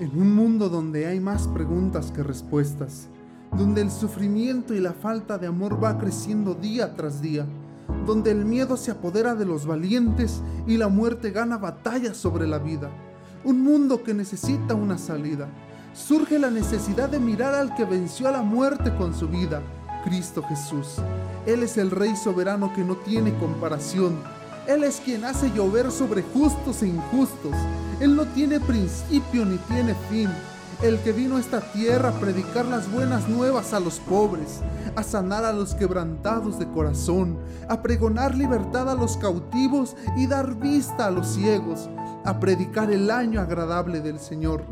En 0.00 0.10
un 0.20 0.34
mundo 0.34 0.68
donde 0.68 1.06
hay 1.06 1.20
más 1.20 1.46
preguntas 1.46 2.10
que 2.10 2.24
respuestas, 2.24 3.06
donde 3.56 3.80
el 3.80 3.92
sufrimiento 3.92 4.74
y 4.74 4.80
la 4.80 4.92
falta 4.92 5.38
de 5.38 5.46
amor 5.46 5.82
va 5.82 5.98
creciendo 5.98 6.54
día 6.54 6.96
tras 6.96 7.22
día, 7.22 7.46
donde 8.04 8.32
el 8.32 8.44
miedo 8.44 8.76
se 8.76 8.90
apodera 8.90 9.36
de 9.36 9.44
los 9.44 9.66
valientes 9.66 10.42
y 10.66 10.78
la 10.78 10.88
muerte 10.88 11.30
gana 11.30 11.58
batallas 11.58 12.16
sobre 12.16 12.48
la 12.48 12.58
vida, 12.58 12.90
un 13.44 13.62
mundo 13.62 14.02
que 14.02 14.14
necesita 14.14 14.74
una 14.74 14.98
salida, 14.98 15.46
surge 15.92 16.40
la 16.40 16.50
necesidad 16.50 17.08
de 17.08 17.20
mirar 17.20 17.54
al 17.54 17.76
que 17.76 17.84
venció 17.84 18.26
a 18.26 18.32
la 18.32 18.42
muerte 18.42 18.92
con 18.96 19.14
su 19.14 19.28
vida, 19.28 19.62
Cristo 20.02 20.42
Jesús. 20.42 20.96
Él 21.46 21.62
es 21.62 21.78
el 21.78 21.92
Rey 21.92 22.16
soberano 22.16 22.72
que 22.74 22.82
no 22.82 22.96
tiene 22.96 23.32
comparación. 23.38 24.18
Él 24.66 24.82
es 24.84 25.00
quien 25.04 25.24
hace 25.24 25.50
llover 25.50 25.90
sobre 25.90 26.22
justos 26.22 26.82
e 26.82 26.88
injustos. 26.88 27.54
Él 28.00 28.16
no 28.16 28.24
tiene 28.26 28.60
principio 28.60 29.44
ni 29.44 29.58
tiene 29.58 29.94
fin. 30.10 30.30
El 30.82 30.98
que 31.00 31.12
vino 31.12 31.36
a 31.36 31.40
esta 31.40 31.60
tierra 31.60 32.08
a 32.08 32.20
predicar 32.20 32.64
las 32.64 32.90
buenas 32.90 33.28
nuevas 33.28 33.72
a 33.72 33.80
los 33.80 34.00
pobres, 34.00 34.60
a 34.96 35.02
sanar 35.02 35.44
a 35.44 35.52
los 35.52 35.74
quebrantados 35.74 36.58
de 36.58 36.68
corazón, 36.68 37.38
a 37.68 37.80
pregonar 37.82 38.34
libertad 38.34 38.90
a 38.90 38.94
los 38.94 39.16
cautivos 39.16 39.96
y 40.16 40.26
dar 40.26 40.54
vista 40.56 41.06
a 41.06 41.10
los 41.10 41.28
ciegos, 41.28 41.88
a 42.24 42.40
predicar 42.40 42.90
el 42.90 43.10
año 43.10 43.40
agradable 43.40 44.00
del 44.00 44.18
Señor 44.18 44.64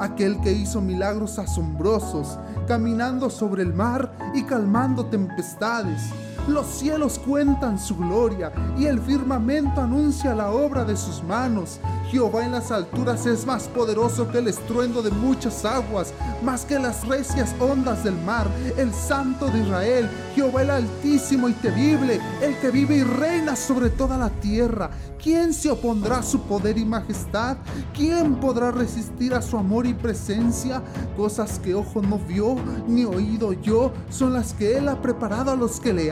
aquel 0.00 0.40
que 0.40 0.52
hizo 0.52 0.80
milagros 0.80 1.38
asombrosos, 1.38 2.38
caminando 2.66 3.30
sobre 3.30 3.62
el 3.62 3.74
mar 3.74 4.12
y 4.34 4.44
calmando 4.44 5.06
tempestades. 5.06 6.00
Los 6.48 6.66
cielos 6.66 7.18
cuentan 7.18 7.78
su 7.78 7.96
gloria 7.96 8.52
y 8.78 8.86
el 8.86 9.00
firmamento 9.00 9.80
anuncia 9.80 10.34
la 10.34 10.50
obra 10.50 10.84
de 10.84 10.96
sus 10.96 11.22
manos. 11.22 11.78
Jehová 12.10 12.44
en 12.44 12.52
las 12.52 12.72
alturas 12.72 13.24
es 13.26 13.46
más 13.46 13.68
poderoso 13.68 14.28
que 14.28 14.38
el 14.38 14.48
estruendo 14.48 15.00
de 15.00 15.10
muchas 15.10 15.64
aguas, 15.64 16.12
más 16.42 16.64
que 16.64 16.78
las 16.78 17.06
recias 17.06 17.54
ondas 17.60 18.02
del 18.02 18.16
mar. 18.22 18.48
El 18.76 18.92
Santo 18.92 19.46
de 19.46 19.60
Israel, 19.60 20.10
Jehová 20.34 20.62
el 20.62 20.70
Altísimo 20.70 21.48
y 21.48 21.52
temible, 21.52 22.20
el 22.42 22.58
que 22.58 22.70
vive 22.70 22.96
y 22.96 23.04
reina 23.04 23.54
sobre 23.54 23.90
toda 23.90 24.18
la 24.18 24.30
tierra. 24.30 24.90
¿Quién 25.22 25.52
se 25.52 25.70
opondrá 25.70 26.18
a 26.18 26.22
su 26.22 26.40
poder 26.40 26.78
y 26.78 26.84
majestad? 26.84 27.58
¿Quién 27.94 28.36
podrá 28.36 28.70
resistir 28.70 29.34
a 29.34 29.42
su 29.42 29.58
amor 29.58 29.86
y 29.86 29.92
presencia? 29.92 30.82
Cosas 31.14 31.58
que 31.58 31.74
ojo 31.74 32.00
no 32.00 32.18
vio 32.18 32.56
ni 32.88 33.04
oído 33.04 33.52
yo 33.52 33.92
son 34.08 34.32
las 34.32 34.54
que 34.54 34.78
Él 34.78 34.88
ha 34.88 35.00
preparado 35.02 35.50
a 35.50 35.56
los 35.56 35.78
que 35.78 35.92
le 35.92 36.10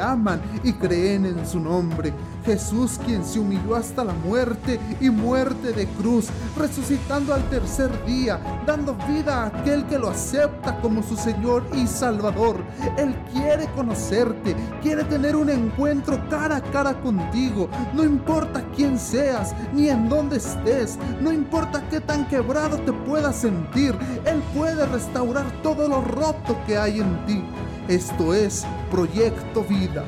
y 0.64 0.72
creen 0.72 1.27
en 1.27 1.47
su 1.47 1.61
nombre. 1.61 2.12
Jesús 2.44 2.98
quien 3.05 3.24
se 3.24 3.38
humilló 3.38 3.77
hasta 3.77 4.02
la 4.02 4.14
muerte 4.14 4.80
y 5.00 5.11
muerte 5.11 5.72
de 5.72 5.86
cruz, 5.86 6.28
resucitando 6.56 7.34
al 7.34 7.42
tercer 7.50 7.91
día, 8.05 8.41
dando 8.66 8.96
vida 9.06 9.42
a 9.42 9.46
aquel 9.46 9.84
que 9.86 9.98
lo 9.98 10.08
acepta 10.08 10.80
como 10.80 11.02
su 11.02 11.16
Señor 11.16 11.64
y 11.72 11.86
Salvador. 11.86 12.56
Él 12.96 13.14
quiere 13.33 13.66
conocerte, 13.77 14.56
quiere 14.83 15.05
tener 15.05 15.36
un 15.36 15.50
encuentro 15.50 16.19
cara 16.28 16.56
a 16.56 16.62
cara 16.62 16.94
contigo, 17.00 17.69
no 17.94 18.02
importa 18.02 18.64
quién 18.74 18.98
seas, 18.98 19.55
ni 19.72 19.89
en 19.89 20.08
dónde 20.08 20.39
estés, 20.39 20.98
no 21.20 21.33
importa 21.33 21.86
qué 21.91 22.00
tan 22.00 22.27
quebrado 22.28 22.78
te 22.78 22.92
puedas 22.92 23.36
sentir, 23.36 23.94
Él 24.24 24.42
puede 24.56 24.84
restaurar 24.86 25.46
todo 25.62 25.86
lo 25.86 26.00
roto 26.00 26.58
que 26.66 26.77
hay 26.77 27.00
en 27.00 27.27
ti. 27.27 27.44
Esto 27.89 28.34
es 28.34 28.67
Proyecto 28.91 29.64
Vida. 29.64 30.05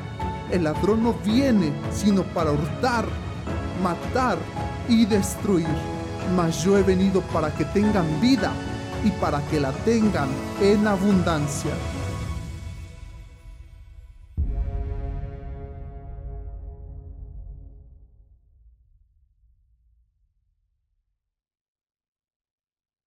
El 0.51 0.65
ladrón 0.65 1.01
no 1.01 1.15
viene 1.25 1.73
sino 1.91 2.21
para 2.21 2.51
hurtar, 2.51 3.05
matar 3.81 4.37
y 4.87 5.05
destruir. 5.05 5.65
Mas 6.35 6.63
yo 6.63 6.77
he 6.77 6.83
venido 6.83 7.21
para 7.33 7.51
que 7.51 7.65
tengan 7.65 8.05
vida 8.21 8.53
y 9.03 9.09
para 9.19 9.41
que 9.47 9.59
la 9.59 9.71
tengan 9.71 10.29
en 10.61 10.85
abundancia. 10.85 11.71